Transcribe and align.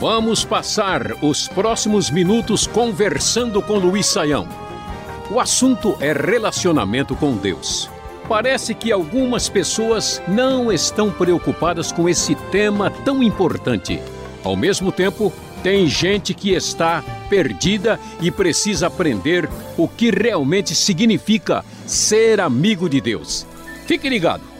Vamos 0.00 0.46
passar 0.46 1.02
os 1.22 1.46
próximos 1.46 2.08
minutos 2.08 2.66
conversando 2.66 3.60
com 3.60 3.74
Luiz 3.74 4.06
Saião. 4.06 4.48
O 5.30 5.38
assunto 5.38 5.94
é 6.00 6.14
relacionamento 6.14 7.14
com 7.14 7.36
Deus. 7.36 7.90
Parece 8.26 8.74
que 8.74 8.90
algumas 8.90 9.50
pessoas 9.50 10.22
não 10.26 10.72
estão 10.72 11.10
preocupadas 11.10 11.92
com 11.92 12.08
esse 12.08 12.34
tema 12.50 12.90
tão 12.90 13.22
importante. 13.22 14.00
Ao 14.42 14.56
mesmo 14.56 14.90
tempo, 14.90 15.30
tem 15.62 15.86
gente 15.86 16.32
que 16.32 16.54
está 16.54 17.04
perdida 17.28 18.00
e 18.22 18.30
precisa 18.30 18.86
aprender 18.86 19.50
o 19.76 19.86
que 19.86 20.10
realmente 20.10 20.74
significa 20.74 21.62
ser 21.86 22.40
amigo 22.40 22.88
de 22.88 23.02
Deus. 23.02 23.46
Fique 23.84 24.08
ligado. 24.08 24.59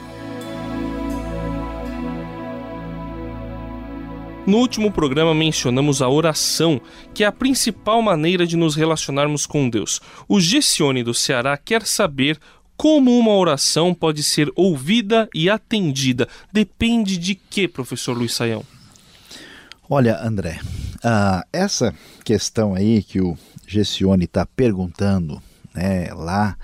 No 4.51 4.59
último 4.59 4.91
programa 4.91 5.33
mencionamos 5.33 6.03
a 6.03 6.09
oração, 6.09 6.81
que 7.15 7.23
é 7.23 7.27
a 7.29 7.31
principal 7.31 8.03
maneira 8.03 8.45
de 8.45 8.57
nos 8.57 8.75
relacionarmos 8.75 9.47
com 9.47 9.71
Deus. 9.71 10.01
O 10.27 10.41
Gessione 10.41 11.05
do 11.05 11.15
Ceará 11.15 11.57
quer 11.57 11.87
saber 11.87 12.37
como 12.77 13.17
uma 13.17 13.31
oração 13.31 13.95
pode 13.95 14.25
ser 14.25 14.51
ouvida 14.57 15.29
e 15.33 15.49
atendida. 15.49 16.27
Depende 16.53 17.17
de 17.17 17.37
que, 17.37 17.69
professor 17.69 18.19
Luiz 18.19 18.35
Saião? 18.35 18.65
Olha, 19.89 20.21
André, 20.21 20.59
uh, 20.97 21.47
essa 21.53 21.95
questão 22.25 22.75
aí 22.75 23.05
que 23.05 23.21
o 23.21 23.39
Gessione 23.69 24.25
está 24.25 24.45
perguntando 24.45 25.41
né, 25.73 26.13
lá 26.13 26.57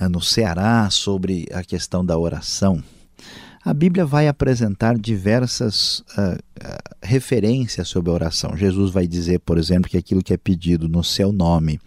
uh, 0.00 0.08
no 0.08 0.22
Ceará 0.22 0.88
sobre 0.88 1.46
a 1.52 1.62
questão 1.62 2.02
da 2.06 2.16
oração, 2.16 2.82
a 3.62 3.74
Bíblia 3.74 4.06
vai 4.06 4.28
apresentar 4.28 4.96
diversas 4.98 5.98
uh, 6.16 6.42
referências 7.12 7.88
sobre 7.88 8.10
a 8.10 8.14
oração. 8.14 8.56
Jesus 8.56 8.90
vai 8.90 9.06
dizer, 9.06 9.40
por 9.40 9.58
exemplo, 9.58 9.90
que 9.90 9.98
aquilo 9.98 10.22
que 10.22 10.32
é 10.32 10.36
pedido 10.38 10.88
no 10.88 11.04
seu 11.04 11.30
nome, 11.30 11.78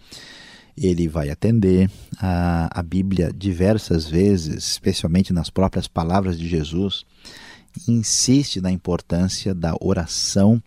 ele 0.76 1.08
vai 1.08 1.30
atender. 1.30 1.90
A, 2.18 2.80
a 2.80 2.82
Bíblia, 2.82 3.32
diversas 3.36 4.06
vezes, 4.06 4.68
especialmente 4.68 5.32
nas 5.32 5.50
próprias 5.50 5.88
palavras 5.88 6.38
de 6.38 6.46
Jesus, 6.46 7.04
insiste 7.88 8.60
na 8.60 8.70
importância 8.70 9.52
da 9.52 9.74
oração, 9.80 10.62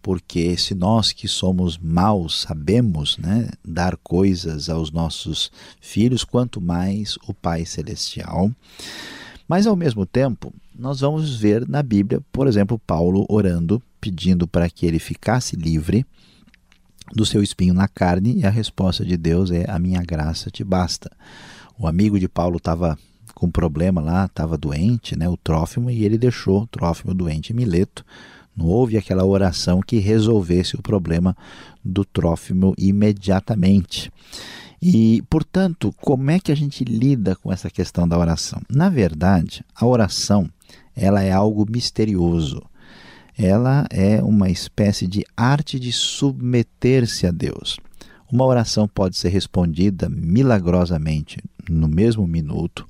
porque 0.00 0.56
se 0.56 0.74
nós 0.74 1.12
que 1.12 1.28
somos 1.28 1.76
maus 1.76 2.40
sabemos 2.40 3.18
né, 3.18 3.50
dar 3.62 3.98
coisas 3.98 4.70
aos 4.70 4.90
nossos 4.90 5.52
filhos, 5.78 6.24
quanto 6.24 6.58
mais 6.58 7.18
o 7.28 7.34
Pai 7.34 7.66
Celestial. 7.66 8.50
Mas, 9.46 9.66
ao 9.66 9.76
mesmo 9.76 10.06
tempo, 10.06 10.54
nós 10.80 11.00
vamos 11.00 11.36
ver 11.36 11.68
na 11.68 11.82
Bíblia, 11.82 12.22
por 12.32 12.46
exemplo, 12.46 12.78
Paulo 12.78 13.26
orando, 13.28 13.82
pedindo 14.00 14.48
para 14.48 14.68
que 14.70 14.86
ele 14.86 14.98
ficasse 14.98 15.54
livre 15.54 16.06
do 17.14 17.26
seu 17.26 17.42
espinho 17.42 17.74
na 17.74 17.86
carne, 17.86 18.38
e 18.38 18.46
a 18.46 18.50
resposta 18.50 19.04
de 19.04 19.16
Deus 19.16 19.50
é: 19.50 19.70
A 19.70 19.78
minha 19.78 20.02
graça 20.02 20.50
te 20.50 20.64
basta. 20.64 21.10
O 21.78 21.86
amigo 21.86 22.18
de 22.18 22.28
Paulo 22.28 22.56
estava 22.56 22.98
com 23.34 23.50
problema 23.50 24.00
lá, 24.00 24.24
estava 24.24 24.56
doente, 24.56 25.16
né, 25.16 25.28
o 25.28 25.36
Trófimo, 25.36 25.90
e 25.90 26.02
ele 26.02 26.16
deixou 26.16 26.62
o 26.62 26.66
Trófimo 26.66 27.12
doente 27.12 27.52
em 27.52 27.56
Mileto. 27.56 28.04
Não 28.56 28.66
houve 28.66 28.96
aquela 28.96 29.24
oração 29.24 29.80
que 29.80 29.98
resolvesse 29.98 30.76
o 30.76 30.82
problema 30.82 31.36
do 31.84 32.06
Trófimo 32.06 32.74
imediatamente. 32.78 34.10
E, 34.82 35.22
portanto, 35.28 35.94
como 36.00 36.30
é 36.30 36.40
que 36.40 36.50
a 36.50 36.54
gente 36.54 36.84
lida 36.84 37.36
com 37.36 37.52
essa 37.52 37.68
questão 37.68 38.08
da 38.08 38.18
oração? 38.18 38.62
Na 38.70 38.88
verdade, 38.88 39.62
a 39.74 39.86
oração 39.86 40.50
ela 40.96 41.22
é 41.22 41.32
algo 41.32 41.66
misterioso. 41.70 42.62
Ela 43.38 43.86
é 43.90 44.22
uma 44.22 44.50
espécie 44.50 45.06
de 45.06 45.24
arte 45.36 45.80
de 45.80 45.92
submeter-se 45.92 47.26
a 47.26 47.30
Deus. 47.30 47.78
Uma 48.30 48.44
oração 48.44 48.86
pode 48.86 49.16
ser 49.16 49.30
respondida 49.30 50.08
milagrosamente 50.08 51.42
no 51.68 51.88
mesmo 51.88 52.26
minuto. 52.26 52.86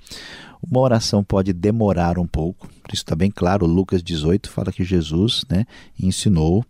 Uma 0.63 0.81
oração 0.81 1.25
pode 1.25 1.53
demorar 1.55 2.19
um 2.19 2.27
pouco, 2.27 2.69
isso 2.93 3.03
está 3.03 3.17
bem 3.17 3.31
claro. 3.31 3.65
Lucas 3.65 4.03
18 4.03 4.51
fala 4.51 4.71
que 4.71 4.85
Jesus 4.85 5.45
né, 5.49 5.65
ensinou 5.99 6.65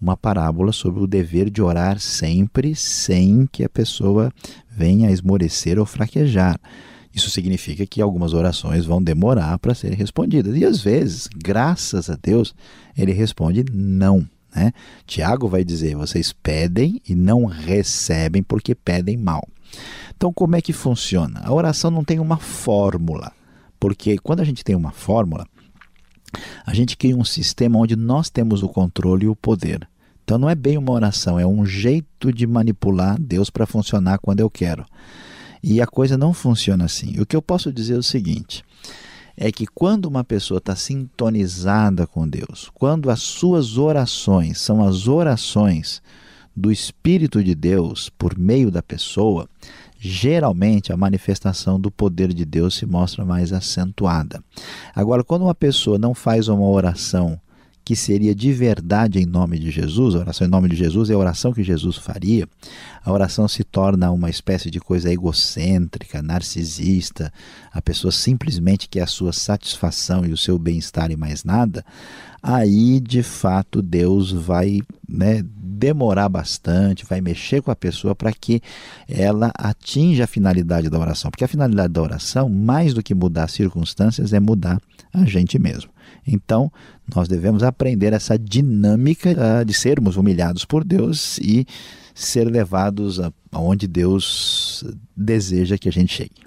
uma 0.00 0.16
parábola 0.16 0.72
sobre 0.72 1.02
o 1.02 1.06
dever 1.06 1.48
de 1.48 1.62
orar 1.62 2.00
sempre 2.00 2.74
sem 2.74 3.46
que 3.46 3.62
a 3.62 3.68
pessoa 3.68 4.32
venha 4.68 5.08
a 5.08 5.12
esmorecer 5.12 5.78
ou 5.78 5.86
fraquejar. 5.86 6.58
Isso 7.16 7.30
significa 7.30 7.86
que 7.86 8.02
algumas 8.02 8.34
orações 8.34 8.84
vão 8.84 9.02
demorar 9.02 9.58
para 9.58 9.74
serem 9.74 9.96
respondidas. 9.96 10.54
E 10.54 10.66
às 10.66 10.82
vezes, 10.82 11.26
graças 11.34 12.10
a 12.10 12.18
Deus, 12.20 12.54
ele 12.94 13.10
responde 13.10 13.64
não. 13.72 14.28
Né? 14.54 14.70
Tiago 15.06 15.48
vai 15.48 15.64
dizer: 15.64 15.96
vocês 15.96 16.34
pedem 16.34 17.00
e 17.08 17.14
não 17.14 17.46
recebem 17.46 18.42
porque 18.42 18.74
pedem 18.74 19.16
mal. 19.16 19.48
Então, 20.14 20.30
como 20.30 20.56
é 20.56 20.60
que 20.60 20.74
funciona? 20.74 21.40
A 21.42 21.54
oração 21.54 21.90
não 21.90 22.04
tem 22.04 22.20
uma 22.20 22.36
fórmula, 22.36 23.32
porque 23.80 24.18
quando 24.18 24.40
a 24.40 24.44
gente 24.44 24.62
tem 24.62 24.76
uma 24.76 24.92
fórmula, 24.92 25.46
a 26.66 26.74
gente 26.74 26.98
cria 26.98 27.16
um 27.16 27.24
sistema 27.24 27.78
onde 27.78 27.96
nós 27.96 28.28
temos 28.28 28.62
o 28.62 28.68
controle 28.68 29.24
e 29.24 29.28
o 29.28 29.34
poder. 29.34 29.88
Então 30.22 30.36
não 30.36 30.50
é 30.50 30.54
bem 30.54 30.76
uma 30.76 30.92
oração, 30.92 31.38
é 31.38 31.46
um 31.46 31.64
jeito 31.64 32.30
de 32.30 32.46
manipular 32.46 33.16
Deus 33.18 33.48
para 33.48 33.64
funcionar 33.64 34.18
quando 34.18 34.40
eu 34.40 34.50
quero. 34.50 34.84
E 35.68 35.82
a 35.82 35.86
coisa 35.86 36.16
não 36.16 36.32
funciona 36.32 36.84
assim. 36.84 37.18
O 37.18 37.26
que 37.26 37.34
eu 37.34 37.42
posso 37.42 37.72
dizer 37.72 37.94
é 37.94 37.98
o 37.98 38.02
seguinte: 38.02 38.64
é 39.36 39.50
que 39.50 39.66
quando 39.66 40.06
uma 40.06 40.22
pessoa 40.22 40.58
está 40.58 40.76
sintonizada 40.76 42.06
com 42.06 42.28
Deus, 42.28 42.70
quando 42.72 43.10
as 43.10 43.20
suas 43.20 43.76
orações 43.76 44.60
são 44.60 44.86
as 44.86 45.08
orações 45.08 46.00
do 46.54 46.70
Espírito 46.70 47.42
de 47.42 47.52
Deus 47.52 48.08
por 48.08 48.38
meio 48.38 48.70
da 48.70 48.80
pessoa, 48.80 49.48
geralmente 49.98 50.92
a 50.92 50.96
manifestação 50.96 51.80
do 51.80 51.90
poder 51.90 52.32
de 52.32 52.44
Deus 52.44 52.76
se 52.76 52.86
mostra 52.86 53.24
mais 53.24 53.52
acentuada. 53.52 54.40
Agora, 54.94 55.24
quando 55.24 55.42
uma 55.42 55.54
pessoa 55.54 55.98
não 55.98 56.14
faz 56.14 56.46
uma 56.46 56.68
oração 56.68 57.40
que 57.86 57.94
seria 57.94 58.34
de 58.34 58.52
verdade 58.52 59.20
em 59.20 59.24
nome 59.24 59.60
de 59.60 59.70
Jesus, 59.70 60.16
a 60.16 60.18
oração 60.18 60.44
em 60.44 60.50
nome 60.50 60.68
de 60.68 60.74
Jesus 60.74 61.08
é 61.08 61.14
a 61.14 61.18
oração 61.18 61.52
que 61.52 61.62
Jesus 61.62 61.96
faria, 61.96 62.48
a 63.04 63.12
oração 63.12 63.46
se 63.46 63.62
torna 63.62 64.10
uma 64.10 64.28
espécie 64.28 64.72
de 64.72 64.80
coisa 64.80 65.08
egocêntrica, 65.08 66.20
narcisista, 66.20 67.32
a 67.72 67.80
pessoa 67.80 68.10
simplesmente 68.10 68.88
quer 68.88 69.02
a 69.02 69.06
sua 69.06 69.32
satisfação 69.32 70.26
e 70.26 70.32
o 70.32 70.36
seu 70.36 70.58
bem-estar 70.58 71.12
e 71.12 71.16
mais 71.16 71.44
nada, 71.44 71.84
aí 72.42 72.98
de 72.98 73.22
fato 73.22 73.80
Deus 73.80 74.32
vai 74.32 74.80
né, 75.08 75.44
demorar 75.56 76.28
bastante, 76.28 77.06
vai 77.06 77.20
mexer 77.20 77.62
com 77.62 77.70
a 77.70 77.76
pessoa 77.76 78.16
para 78.16 78.32
que 78.32 78.60
ela 79.08 79.52
atinja 79.56 80.24
a 80.24 80.26
finalidade 80.26 80.90
da 80.90 80.98
oração. 80.98 81.30
Porque 81.30 81.44
a 81.44 81.48
finalidade 81.48 81.92
da 81.92 82.02
oração, 82.02 82.48
mais 82.48 82.94
do 82.94 83.02
que 83.02 83.14
mudar 83.14 83.44
as 83.44 83.52
circunstâncias, 83.52 84.32
é 84.32 84.40
mudar 84.40 84.80
a 85.12 85.24
gente 85.24 85.56
mesmo. 85.56 85.95
Então, 86.26 86.70
nós 87.14 87.28
devemos 87.28 87.62
aprender 87.62 88.12
essa 88.12 88.38
dinâmica 88.38 89.30
uh, 89.30 89.64
de 89.64 89.72
sermos 89.74 90.16
humilhados 90.16 90.64
por 90.64 90.84
Deus 90.84 91.38
e 91.38 91.66
ser 92.14 92.44
levados 92.44 93.20
aonde 93.52 93.86
Deus 93.86 94.84
deseja 95.14 95.76
que 95.76 95.88
a 95.88 95.92
gente 95.92 96.14
chegue. 96.14 96.42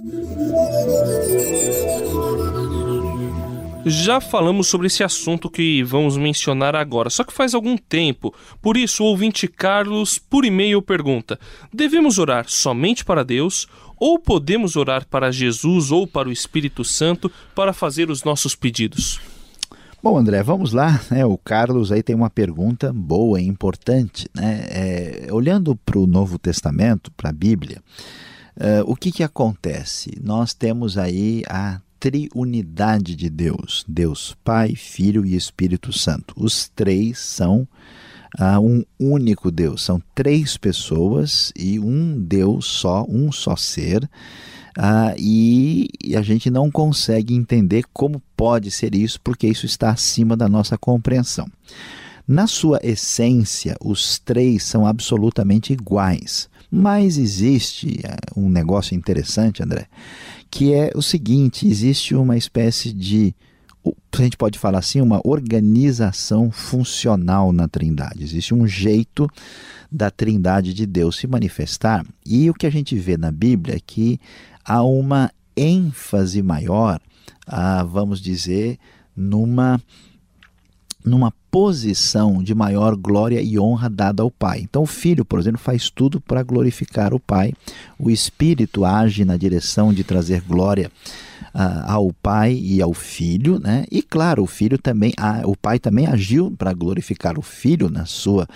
Já 3.85 4.19
falamos 4.19 4.67
sobre 4.67 4.87
esse 4.87 5.03
assunto 5.03 5.49
que 5.49 5.81
vamos 5.83 6.17
mencionar 6.17 6.75
agora, 6.75 7.09
só 7.09 7.23
que 7.23 7.31
faz 7.31 7.53
algum 7.53 7.77
tempo. 7.77 8.33
Por 8.61 8.75
isso, 8.75 9.03
o 9.03 9.07
ouvinte 9.07 9.47
Carlos, 9.47 10.19
por 10.19 10.43
e-mail, 10.43 10.81
pergunta: 10.81 11.39
devemos 11.73 12.19
orar 12.19 12.45
somente 12.49 13.05
para 13.05 13.23
Deus 13.23 13.67
ou 13.97 14.19
podemos 14.19 14.75
orar 14.75 15.07
para 15.07 15.31
Jesus 15.31 15.91
ou 15.91 16.05
para 16.05 16.29
o 16.29 16.31
Espírito 16.31 16.83
Santo 16.83 17.31
para 17.55 17.73
fazer 17.73 18.09
os 18.09 18.23
nossos 18.23 18.55
pedidos? 18.55 19.19
Bom, 20.01 20.17
André, 20.17 20.41
vamos 20.41 20.71
lá. 20.71 21.01
Né? 21.11 21.25
O 21.25 21.37
Carlos 21.37 21.91
aí 21.91 22.01
tem 22.01 22.15
uma 22.15 22.29
pergunta 22.29 22.93
boa 22.93 23.41
e 23.41 23.45
importante. 23.45 24.29
Né? 24.33 24.65
É, 24.69 25.27
olhando 25.29 25.75
para 25.75 25.99
o 25.99 26.07
Novo 26.07 26.39
Testamento, 26.39 27.11
para 27.11 27.31
a 27.31 27.33
Bíblia, 27.33 27.81
uh, 28.55 28.89
o 28.89 28.95
que, 28.95 29.11
que 29.11 29.23
acontece? 29.23 30.17
Nós 30.23 30.53
temos 30.53 30.97
aí 30.97 31.43
a 31.49 31.81
triunidade 31.99 33.13
de 33.13 33.29
Deus: 33.29 33.83
Deus 33.85 34.37
Pai, 34.41 34.73
Filho 34.73 35.25
e 35.25 35.35
Espírito 35.35 35.91
Santo. 35.91 36.33
Os 36.37 36.69
três 36.69 37.19
são 37.19 37.67
uh, 38.39 38.59
um 38.61 38.85
único 38.97 39.51
Deus. 39.51 39.83
São 39.83 40.01
três 40.15 40.55
pessoas 40.55 41.51
e 41.57 41.77
um 41.77 42.17
Deus 42.17 42.65
só, 42.67 43.05
um 43.09 43.33
só 43.33 43.57
ser. 43.57 44.09
Ah, 44.81 45.13
e 45.17 45.89
a 46.15 46.21
gente 46.21 46.49
não 46.49 46.71
consegue 46.71 47.35
entender 47.35 47.83
como 47.91 48.21
pode 48.37 48.71
ser 48.71 48.95
isso, 48.95 49.19
porque 49.21 49.45
isso 49.45 49.65
está 49.65 49.89
acima 49.89 50.37
da 50.37 50.47
nossa 50.47 50.77
compreensão. 50.77 51.45
Na 52.25 52.47
sua 52.47 52.79
essência, 52.81 53.75
os 53.83 54.19
três 54.19 54.63
são 54.63 54.87
absolutamente 54.87 55.73
iguais. 55.73 56.49
Mas 56.71 57.17
existe 57.17 57.99
eh, 58.05 58.15
um 58.37 58.47
negócio 58.47 58.95
interessante, 58.95 59.61
André, 59.61 59.85
que 60.49 60.73
é 60.73 60.91
o 60.95 61.01
seguinte: 61.01 61.67
existe 61.67 62.15
uma 62.15 62.37
espécie 62.37 62.93
de 62.93 63.35
a 64.17 64.21
gente 64.21 64.37
pode 64.37 64.57
falar 64.57 64.79
assim, 64.79 65.01
uma 65.01 65.19
organização 65.25 66.51
funcional 66.51 67.51
na 67.51 67.67
Trindade. 67.67 68.23
Existe 68.23 68.53
um 68.53 68.67
jeito 68.67 69.27
da 69.91 70.11
Trindade 70.11 70.73
de 70.73 70.85
Deus 70.85 71.17
se 71.17 71.27
manifestar, 71.27 72.05
e 72.25 72.49
o 72.49 72.53
que 72.53 72.67
a 72.67 72.69
gente 72.69 72.95
vê 72.95 73.17
na 73.17 73.31
Bíblia 73.31 73.75
é 73.75 73.79
que 73.79 74.19
há 74.63 74.83
uma 74.83 75.31
ênfase 75.55 76.41
maior, 76.41 76.99
vamos 77.87 78.21
dizer, 78.21 78.77
numa 79.15 79.81
numa 81.03 81.33
posição 81.49 82.43
de 82.43 82.53
maior 82.53 82.93
glória 82.95 83.41
e 83.41 83.57
honra 83.57 83.89
dada 83.89 84.21
ao 84.21 84.29
Pai. 84.29 84.59
Então, 84.59 84.83
o 84.83 84.85
Filho, 84.85 85.23
por 85.23 85.39
exemplo, 85.39 85.57
faz 85.57 85.89
tudo 85.89 86.19
para 86.19 86.43
glorificar 86.43 87.13
o 87.13 87.19
Pai. 87.19 87.53
O 87.97 88.11
Espírito 88.11 88.83
age 88.83 89.23
na 89.23 89.37
direção 89.37 89.93
de 89.93 90.03
trazer 90.03 90.41
glória 90.41 90.91
ao 91.53 92.13
Pai 92.13 92.53
e 92.53 92.81
ao 92.81 92.93
Filho, 92.93 93.59
né? 93.59 93.85
E 93.91 94.01
claro, 94.01 94.43
o 94.43 94.47
Filho 94.47 94.77
também, 94.77 95.11
uh, 95.19 95.49
o 95.49 95.55
Pai 95.55 95.79
também 95.79 96.05
agiu 96.05 96.51
para 96.51 96.73
glorificar 96.73 97.37
o 97.37 97.41
Filho 97.41 97.89
na 97.89 98.05
sua 98.05 98.47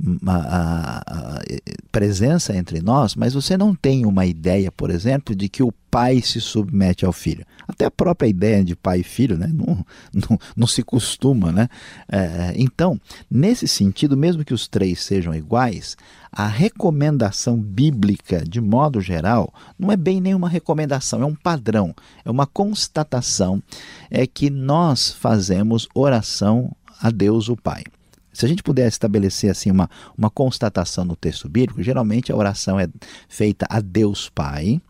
uh, 0.00 1.72
presença 1.90 2.56
entre 2.56 2.80
nós, 2.80 3.14
mas 3.14 3.34
você 3.34 3.56
não 3.56 3.74
tem 3.74 4.06
uma 4.06 4.26
ideia, 4.26 4.70
por 4.72 4.90
exemplo, 4.90 5.34
de 5.34 5.48
que 5.48 5.62
o 5.62 5.72
pai 5.90 6.20
se 6.20 6.40
submete 6.40 7.04
ao 7.04 7.12
filho. 7.12 7.44
Até 7.66 7.86
a 7.86 7.90
própria 7.90 8.28
ideia 8.28 8.64
de 8.64 8.76
pai 8.76 9.00
e 9.00 9.02
filho 9.02 9.36
né, 9.36 9.50
não, 9.52 9.84
não, 10.12 10.38
não 10.56 10.66
se 10.66 10.82
costuma. 10.82 11.50
Né? 11.50 11.68
É, 12.10 12.52
então, 12.56 13.00
nesse 13.30 13.66
sentido, 13.66 14.16
mesmo 14.16 14.44
que 14.44 14.54
os 14.54 14.68
três 14.68 15.02
sejam 15.02 15.34
iguais, 15.34 15.96
a 16.30 16.46
recomendação 16.46 17.56
bíblica, 17.56 18.44
de 18.44 18.60
modo 18.60 19.00
geral, 19.00 19.52
não 19.78 19.90
é 19.90 19.96
bem 19.96 20.20
nenhuma 20.20 20.48
recomendação, 20.48 21.22
é 21.22 21.26
um 21.26 21.34
padrão, 21.34 21.94
é 22.24 22.30
uma 22.30 22.46
constatação 22.46 23.62
é 24.10 24.26
que 24.26 24.50
nós 24.50 25.10
fazemos 25.10 25.88
oração 25.94 26.74
a 27.00 27.10
Deus 27.10 27.48
o 27.48 27.56
Pai. 27.56 27.84
Se 28.32 28.44
a 28.44 28.48
gente 28.48 28.62
pudesse 28.62 28.94
estabelecer 28.94 29.50
assim 29.50 29.70
uma, 29.70 29.90
uma 30.16 30.30
constatação 30.30 31.04
no 31.04 31.16
texto 31.16 31.48
bíblico, 31.48 31.82
geralmente 31.82 32.30
a 32.30 32.36
oração 32.36 32.78
é 32.78 32.88
feita 33.28 33.66
a 33.68 33.80
Deus 33.80 34.28
Pai, 34.28 34.80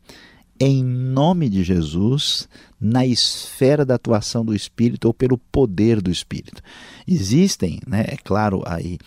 em 0.60 0.82
nome 0.82 1.48
de 1.48 1.62
Jesus, 1.62 2.48
na 2.80 3.06
esfera 3.06 3.84
da 3.84 3.94
atuação 3.94 4.44
do 4.44 4.54
Espírito 4.54 5.06
ou 5.06 5.14
pelo 5.14 5.38
poder 5.38 6.00
do 6.00 6.10
Espírito. 6.10 6.62
Existem, 7.06 7.80
né, 7.86 8.04
é 8.08 8.16
claro, 8.16 8.62
aí 8.66 8.98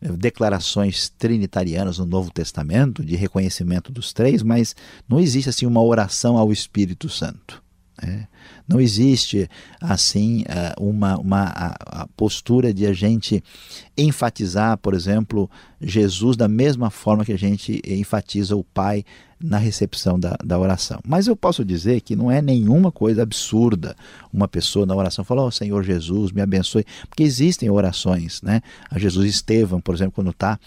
declarações 0.00 1.08
trinitarianas 1.08 1.98
no 1.98 2.06
Novo 2.06 2.30
Testamento 2.30 3.04
de 3.04 3.16
reconhecimento 3.16 3.90
dos 3.90 4.12
três, 4.12 4.42
mas 4.42 4.76
não 5.08 5.18
existe 5.18 5.50
assim 5.50 5.66
uma 5.66 5.82
oração 5.82 6.38
ao 6.38 6.52
Espírito 6.52 7.08
Santo. 7.08 7.62
Né? 8.00 8.28
Não 8.68 8.80
existe 8.80 9.48
assim 9.80 10.44
eh, 10.46 10.74
uma, 10.78 11.18
uma 11.18 11.44
a, 11.44 12.02
a 12.02 12.06
postura 12.08 12.72
de 12.72 12.86
a 12.86 12.92
gente 12.92 13.42
enfatizar, 13.96 14.76
por 14.78 14.92
exemplo, 14.92 15.50
Jesus 15.80 16.36
da 16.36 16.46
mesma 16.46 16.90
forma 16.90 17.24
que 17.24 17.32
a 17.32 17.38
gente 17.38 17.80
enfatiza 17.86 18.54
o 18.54 18.62
Pai 18.62 19.04
na 19.40 19.56
recepção 19.56 20.18
da, 20.18 20.36
da 20.44 20.58
oração. 20.58 20.98
Mas 21.06 21.28
eu 21.28 21.36
posso 21.36 21.64
dizer 21.64 22.00
que 22.00 22.16
não 22.16 22.30
é 22.30 22.42
nenhuma 22.42 22.90
coisa 22.90 23.22
absurda 23.22 23.94
uma 24.32 24.48
pessoa 24.48 24.84
na 24.84 24.94
oração 24.94 25.24
falar, 25.24 25.44
oh, 25.44 25.50
Senhor 25.50 25.82
Jesus, 25.84 26.32
me 26.32 26.42
abençoe, 26.42 26.84
porque 27.08 27.22
existem 27.22 27.70
orações, 27.70 28.42
né? 28.42 28.60
A 28.90 28.98
Jesus 28.98 29.28
Estevão, 29.28 29.80
por 29.80 29.94
exemplo, 29.94 30.12
quando 30.12 30.30
está 30.30 30.58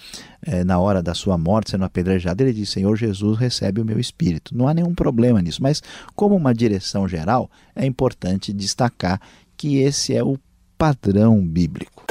é, 0.42 0.64
na 0.64 0.80
hora 0.80 1.04
da 1.04 1.14
sua 1.14 1.38
morte, 1.38 1.72
sendo 1.72 1.84
apedrejado, 1.84 2.42
ele 2.42 2.54
diz, 2.54 2.70
Senhor 2.70 2.96
Jesus, 2.96 3.38
recebe 3.38 3.82
o 3.82 3.86
meu 3.86 4.00
espírito. 4.00 4.56
Não 4.56 4.68
há 4.68 4.74
nenhum 4.74 4.96
problema 4.96 5.42
nisso, 5.42 5.62
mas 5.62 5.84
como 6.16 6.36
uma 6.36 6.54
direção 6.54 7.08
geral, 7.08 7.52
é 7.76 7.86
importante 7.92 8.54
destacar 8.54 9.22
que 9.56 9.78
esse 9.78 10.16
é 10.16 10.24
o 10.24 10.40
padrão 10.78 11.46
bíblico. 11.46 12.06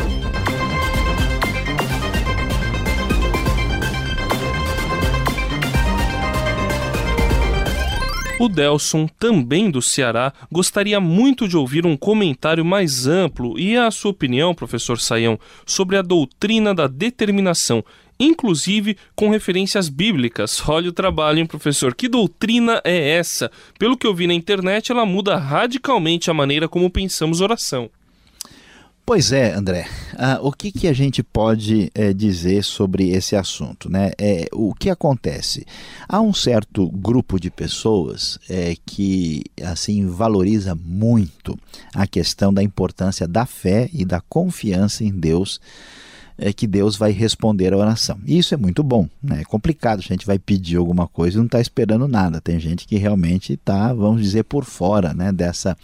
O 8.39 8.49
Delson, 8.49 9.07
também 9.19 9.71
do 9.71 9.83
Ceará, 9.83 10.33
gostaria 10.51 10.99
muito 10.99 11.47
de 11.47 11.59
ouvir 11.59 11.85
um 11.85 11.95
comentário 11.95 12.65
mais 12.65 13.07
amplo 13.07 13.59
e 13.59 13.77
a 13.77 13.91
sua 13.91 14.13
opinião, 14.13 14.55
professor 14.55 14.99
Saião, 14.99 15.39
sobre 15.67 15.99
a 15.99 16.03
doutrina 16.03 16.75
da 16.75 16.87
determinação, 16.87 17.85
inclusive 18.21 18.97
com 19.17 19.31
referências 19.31 19.89
bíblicas. 19.89 20.63
Olha 20.69 20.91
o 20.91 20.93
trabalho, 20.93 21.39
hein, 21.39 21.47
professor? 21.47 21.95
Que 21.95 22.07
doutrina 22.07 22.81
é 22.85 23.17
essa? 23.17 23.51
Pelo 23.79 23.97
que 23.97 24.07
eu 24.07 24.15
vi 24.15 24.27
na 24.27 24.35
internet, 24.35 24.93
ela 24.93 25.07
muda 25.07 25.37
radicalmente 25.37 26.31
a 26.31 26.35
maneira 26.35 26.69
como 26.69 26.91
pensamos 26.91 27.41
oração. 27.41 27.91
Pois 29.13 29.33
é, 29.33 29.55
André. 29.55 29.89
Ah, 30.17 30.39
o 30.41 30.53
que, 30.53 30.71
que 30.71 30.87
a 30.87 30.93
gente 30.93 31.21
pode 31.21 31.91
é, 31.97 32.13
dizer 32.13 32.63
sobre 32.63 33.11
esse 33.11 33.35
assunto? 33.35 33.91
Né? 33.91 34.13
É, 34.17 34.47
o 34.53 34.73
que 34.73 34.89
acontece? 34.89 35.67
Há 36.09 36.21
um 36.21 36.33
certo 36.33 36.89
grupo 36.89 37.41
de 37.41 37.51
pessoas 37.51 38.39
é, 38.49 38.77
que 38.87 39.43
assim 39.65 40.07
valoriza 40.07 40.77
muito 40.77 41.59
a 41.93 42.07
questão 42.07 42.55
da 42.55 42.63
importância 42.63 43.27
da 43.27 43.45
fé 43.47 43.91
e 43.93 44.05
da 44.05 44.21
confiança 44.21 45.03
em 45.03 45.11
Deus 45.11 45.61
é 46.43 46.55
que 46.55 46.67
Deus 46.67 46.97
vai 46.97 47.13
responder 47.13 47.73
a 47.73 47.77
oração. 47.77 48.19
E 48.27 48.39
isso 48.39 48.55
é 48.55 48.57
muito 48.57 48.83
bom, 48.83 49.07
né? 49.23 49.43
É 49.43 49.45
complicado, 49.45 49.99
a 49.99 50.03
gente 50.03 50.27
vai 50.27 50.39
pedir 50.39 50.77
alguma 50.77 51.07
coisa 51.07 51.37
e 51.37 51.39
não 51.39 51.45
está 51.45 51.61
esperando 51.61 52.09
nada. 52.09 52.41
Tem 52.41 52.59
gente 52.59 52.87
que 52.87 52.97
realmente 52.97 53.53
está, 53.53 53.93
vamos 53.93 54.23
dizer, 54.23 54.45
por 54.45 54.65
fora 54.65 55.13
né, 55.13 55.31
dessa 55.31 55.77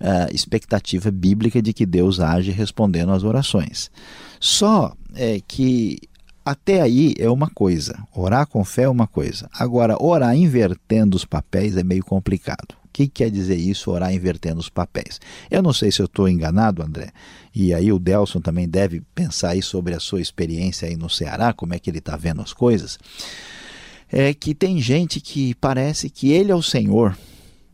uh, 0.00 0.34
expectativa 0.34 1.10
bíblica 1.10 1.62
de 1.62 1.72
que 1.72 1.86
Deus 1.86 2.20
age 2.20 2.50
respondendo 2.50 3.12
às 3.12 3.24
orações. 3.24 3.90
Só 4.38 4.94
é 5.14 5.40
que 5.48 5.98
até 6.44 6.82
aí 6.82 7.14
é 7.18 7.30
uma 7.30 7.48
coisa, 7.48 7.98
orar 8.14 8.46
com 8.46 8.62
fé 8.62 8.82
é 8.82 8.88
uma 8.88 9.06
coisa. 9.06 9.48
Agora, 9.58 9.96
orar 9.98 10.36
invertendo 10.36 11.16
os 11.16 11.24
papéis 11.24 11.78
é 11.78 11.82
meio 11.82 12.04
complicado 12.04 12.83
que 12.94 13.08
quer 13.08 13.28
dizer 13.28 13.56
isso, 13.56 13.90
orar 13.90 14.14
invertendo 14.14 14.60
os 14.60 14.68
papéis? 14.68 15.20
Eu 15.50 15.60
não 15.60 15.72
sei 15.72 15.90
se 15.90 16.00
eu 16.00 16.06
estou 16.06 16.28
enganado, 16.28 16.80
André, 16.80 17.10
e 17.52 17.74
aí 17.74 17.92
o 17.92 17.98
Delson 17.98 18.40
também 18.40 18.68
deve 18.68 19.02
pensar 19.12 19.50
aí 19.50 19.62
sobre 19.62 19.94
a 19.94 20.00
sua 20.00 20.20
experiência 20.20 20.86
aí 20.86 20.96
no 20.96 21.10
Ceará, 21.10 21.52
como 21.52 21.74
é 21.74 21.78
que 21.80 21.90
ele 21.90 21.98
está 21.98 22.16
vendo 22.16 22.40
as 22.40 22.52
coisas. 22.52 22.96
É 24.10 24.32
que 24.32 24.54
tem 24.54 24.80
gente 24.80 25.20
que 25.20 25.56
parece 25.56 26.08
que 26.08 26.30
ele 26.30 26.52
é 26.52 26.54
o 26.54 26.62
Senhor 26.62 27.18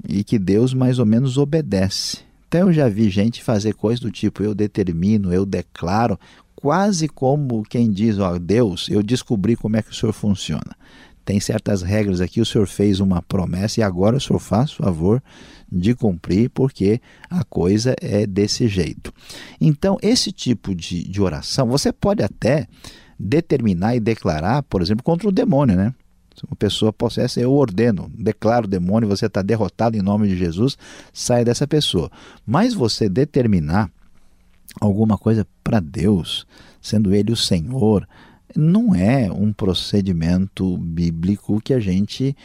e 0.08 0.24
que 0.24 0.38
Deus 0.38 0.72
mais 0.72 0.98
ou 0.98 1.04
menos 1.04 1.36
obedece. 1.36 2.20
Até 2.46 2.62
eu 2.62 2.72
já 2.72 2.88
vi 2.88 3.10
gente 3.10 3.42
fazer 3.42 3.74
coisas 3.74 4.00
do 4.00 4.10
tipo: 4.10 4.42
eu 4.42 4.54
determino, 4.54 5.34
eu 5.34 5.44
declaro, 5.44 6.18
quase 6.56 7.08
como 7.08 7.62
quem 7.62 7.90
diz: 7.90 8.18
ó, 8.18 8.38
Deus, 8.38 8.88
eu 8.88 9.02
descobri 9.02 9.54
como 9.54 9.76
é 9.76 9.82
que 9.82 9.90
o 9.90 9.94
Senhor 9.94 10.14
funciona 10.14 10.74
tem 11.30 11.38
certas 11.38 11.80
regras 11.80 12.20
aqui, 12.20 12.40
o 12.40 12.44
senhor 12.44 12.66
fez 12.66 12.98
uma 12.98 13.22
promessa 13.22 13.78
e 13.78 13.82
agora 13.84 14.16
o 14.16 14.20
senhor 14.20 14.40
faz 14.40 14.72
favor 14.72 15.22
de 15.70 15.94
cumprir, 15.94 16.50
porque 16.50 17.00
a 17.30 17.44
coisa 17.44 17.94
é 18.00 18.26
desse 18.26 18.66
jeito. 18.66 19.14
Então, 19.60 19.96
esse 20.02 20.32
tipo 20.32 20.74
de, 20.74 21.08
de 21.08 21.22
oração, 21.22 21.68
você 21.68 21.92
pode 21.92 22.20
até 22.20 22.66
determinar 23.16 23.94
e 23.94 24.00
declarar, 24.00 24.64
por 24.64 24.82
exemplo, 24.82 25.04
contra 25.04 25.28
o 25.28 25.32
demônio, 25.32 25.76
né? 25.76 25.94
Uma 26.48 26.56
pessoa 26.56 26.92
possessa, 26.92 27.40
eu 27.40 27.52
ordeno, 27.52 28.10
declaro 28.12 28.64
o 28.64 28.68
demônio, 28.68 29.08
você 29.08 29.26
está 29.26 29.40
derrotado 29.40 29.96
em 29.96 30.02
nome 30.02 30.26
de 30.26 30.36
Jesus, 30.36 30.76
sai 31.12 31.44
dessa 31.44 31.64
pessoa. 31.64 32.10
Mas 32.44 32.74
você 32.74 33.08
determinar 33.08 33.88
alguma 34.80 35.16
coisa 35.16 35.46
para 35.62 35.78
Deus, 35.78 36.44
sendo 36.82 37.14
Ele 37.14 37.30
o 37.30 37.36
Senhor, 37.36 38.04
não 38.56 38.94
é 38.94 39.30
um 39.30 39.52
procedimento 39.52 40.76
bíblico 40.78 41.60
que 41.60 41.74
a 41.74 41.80
gente 41.80 42.36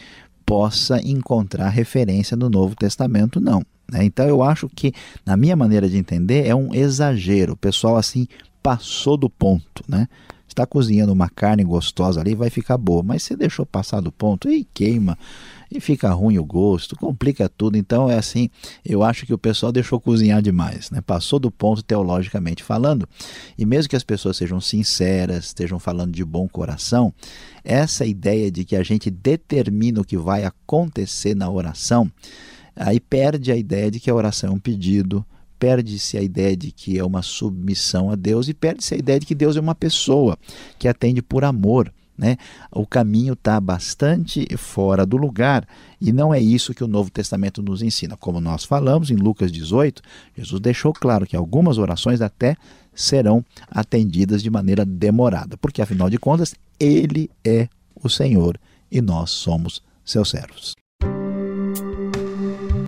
possa 0.45 0.99
encontrar 1.01 1.69
referência 1.69 2.37
no 2.37 2.49
Novo 2.49 2.75
Testamento, 2.75 3.39
não. 3.39 3.63
Né? 3.91 4.03
Então 4.03 4.27
eu 4.27 4.43
acho 4.43 4.69
que, 4.69 4.93
na 5.25 5.35
minha 5.35 5.55
maneira 5.55 5.89
de 5.89 5.97
entender, 5.97 6.45
é 6.45 6.55
um 6.55 6.73
exagero. 6.73 7.53
O 7.53 7.57
pessoal 7.57 7.97
assim 7.97 8.27
passou 8.61 9.17
do 9.17 9.29
ponto, 9.29 9.83
né? 9.87 10.07
Está 10.47 10.65
cozinhando 10.65 11.11
uma 11.11 11.29
carne 11.29 11.63
gostosa 11.63 12.21
ali, 12.21 12.33
vai 12.33 12.49
ficar 12.49 12.77
boa, 12.77 13.03
mas 13.03 13.23
você 13.23 13.35
deixou 13.35 13.65
passar 13.65 13.99
do 13.99 14.11
ponto 14.11 14.49
e 14.49 14.63
queima 14.73 15.17
e 15.71 15.79
fica 15.79 16.09
ruim 16.11 16.37
o 16.37 16.45
gosto, 16.45 16.95
complica 16.95 17.49
tudo. 17.49 17.77
Então 17.77 18.09
é 18.09 18.17
assim, 18.17 18.49
eu 18.83 19.03
acho 19.03 19.25
que 19.25 19.33
o 19.33 19.37
pessoal 19.37 19.71
deixou 19.71 19.99
cozinhar 19.99 20.41
demais, 20.41 20.89
né? 20.91 21.01
Passou 21.01 21.39
do 21.39 21.51
ponto 21.51 21.83
teologicamente 21.83 22.63
falando. 22.63 23.07
E 23.57 23.65
mesmo 23.65 23.89
que 23.89 23.95
as 23.95 24.03
pessoas 24.03 24.37
sejam 24.37 24.61
sinceras, 24.61 25.45
estejam 25.45 25.79
falando 25.79 26.11
de 26.11 26.23
bom 26.23 26.47
coração, 26.47 27.13
essa 27.63 28.05
ideia 28.05 28.51
de 28.51 28.63
que 28.63 28.75
a 28.75 28.83
gente 28.83 29.09
determina 29.09 30.01
o 30.01 30.05
que 30.05 30.17
vai 30.17 30.45
acontecer 30.45 31.35
na 31.35 31.49
oração, 31.49 32.11
aí 32.75 32.99
perde 32.99 33.51
a 33.51 33.55
ideia 33.55 33.89
de 33.89 33.99
que 33.99 34.09
a 34.09 34.15
oração 34.15 34.51
é 34.51 34.53
um 34.53 34.59
pedido, 34.59 35.25
perde-se 35.57 36.17
a 36.17 36.21
ideia 36.21 36.55
de 36.55 36.71
que 36.71 36.97
é 36.97 37.03
uma 37.03 37.21
submissão 37.21 38.11
a 38.11 38.15
Deus 38.15 38.47
e 38.47 38.53
perde-se 38.53 38.93
a 38.93 38.97
ideia 38.97 39.19
de 39.19 39.25
que 39.25 39.35
Deus 39.35 39.55
é 39.55 39.59
uma 39.59 39.75
pessoa 39.75 40.37
que 40.77 40.87
atende 40.87 41.21
por 41.21 41.43
amor 41.43 41.91
né? 42.17 42.37
O 42.71 42.85
caminho 42.85 43.33
está 43.33 43.59
bastante 43.59 44.47
fora 44.57 45.05
do 45.05 45.17
lugar 45.17 45.67
e 45.99 46.11
não 46.11 46.33
é 46.33 46.39
isso 46.39 46.73
que 46.73 46.83
o 46.83 46.87
Novo 46.87 47.09
Testamento 47.09 47.61
nos 47.61 47.81
ensina. 47.81 48.15
Como 48.17 48.39
nós 48.39 48.63
falamos 48.63 49.11
em 49.11 49.15
Lucas 49.15 49.51
18, 49.51 50.01
Jesus 50.37 50.61
deixou 50.61 50.93
claro 50.93 51.25
que 51.25 51.35
algumas 51.35 51.77
orações 51.77 52.21
até 52.21 52.55
serão 52.93 53.43
atendidas 53.69 54.41
de 54.41 54.49
maneira 54.49 54.85
demorada, 54.85 55.57
porque 55.57 55.81
afinal 55.81 56.09
de 56.09 56.17
contas, 56.17 56.55
Ele 56.79 57.29
é 57.43 57.67
o 58.01 58.09
Senhor 58.09 58.57
e 58.91 59.01
nós 59.01 59.31
somos 59.31 59.81
seus 60.03 60.29
servos. 60.29 60.75